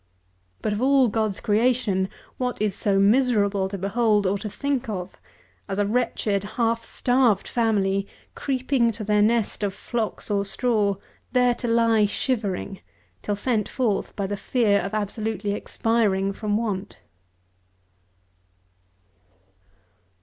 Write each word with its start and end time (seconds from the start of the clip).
But, 0.63 0.73
of 0.73 0.81
all 0.81 1.09
God's 1.09 1.39
creation, 1.39 2.09
what 2.37 2.59
is 2.59 2.73
so 2.73 2.97
miserable 2.97 3.69
to 3.69 3.77
behold 3.77 4.25
or 4.25 4.35
to 4.39 4.49
think 4.49 4.89
of 4.89 5.15
as 5.69 5.77
a 5.77 5.85
wretched, 5.85 6.43
half 6.43 6.83
starved 6.83 7.47
family 7.47 8.07
creeping 8.33 8.91
to 8.93 9.03
their 9.03 9.21
nest 9.21 9.61
of 9.61 9.75
flocks 9.75 10.31
or 10.31 10.43
straw, 10.43 10.95
there 11.33 11.53
to 11.53 11.67
lie 11.67 12.05
shivering, 12.07 12.79
till 13.21 13.35
sent 13.35 13.69
forth 13.69 14.15
by 14.15 14.25
the 14.25 14.37
fear 14.37 14.79
of 14.79 14.95
absolutely 14.95 15.51
expiring 15.51 16.33
from 16.33 16.57
want? 16.57 16.97